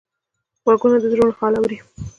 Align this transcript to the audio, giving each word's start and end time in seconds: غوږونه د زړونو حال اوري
غوږونه 0.63 0.97
د 0.99 1.05
زړونو 1.11 1.33
حال 1.39 1.53
اوري 1.59 1.77